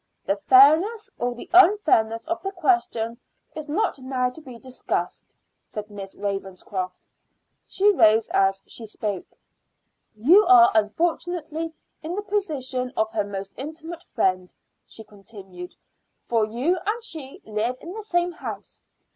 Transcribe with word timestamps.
"The 0.25 0.35
fairness 0.35 1.11
or 1.19 1.35
the 1.35 1.47
unfairness 1.53 2.25
of 2.25 2.41
the 2.41 2.49
question 2.51 3.19
is 3.53 3.69
not 3.69 3.99
now 3.99 4.31
to 4.31 4.41
be 4.41 4.57
discussed," 4.57 5.35
said 5.67 5.91
Miss 5.91 6.15
Ravenscroft. 6.15 7.07
She 7.67 7.91
rose 7.93 8.27
as 8.29 8.63
she 8.65 8.87
spoke. 8.87 9.27
"You 10.15 10.43
are 10.47 10.71
unfortunately 10.73 11.71
in 12.01 12.15
the 12.15 12.23
position 12.23 12.91
of 12.97 13.11
her 13.11 13.23
most 13.23 13.53
intimate 13.57 14.01
friend," 14.01 14.51
she 14.87 15.03
continued, 15.03 15.75
"for 16.19 16.45
you 16.47 16.79
and 16.83 17.03
she 17.03 17.39
live 17.45 17.77
in 17.79 17.93
the 17.93 18.01
same 18.01 18.31
house. 18.31 18.81